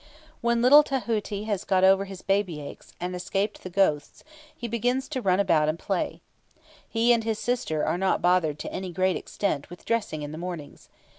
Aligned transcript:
When 0.41 0.63
little 0.63 0.81
Tahuti 0.81 1.43
has 1.43 1.63
got 1.63 1.83
over 1.83 2.05
his 2.05 2.23
baby 2.23 2.59
aches, 2.59 2.93
and 2.99 3.15
escaped 3.15 3.61
the 3.61 3.69
ghosts, 3.69 4.23
he 4.57 4.67
begins 4.67 5.07
to 5.09 5.21
run 5.21 5.39
about 5.39 5.69
and 5.69 5.77
play. 5.77 6.21
He 6.89 7.13
and 7.13 7.23
his 7.23 7.37
sister 7.37 7.85
are 7.85 7.99
not 7.99 8.19
bothered 8.19 8.57
to 8.61 8.73
any 8.73 8.91
great 8.91 9.15
extent 9.15 9.69
with 9.69 9.85
dressing 9.85 10.23
in 10.23 10.31
the 10.31 10.39
mornings. 10.39 10.89